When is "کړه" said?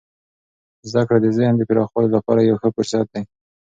1.07-1.17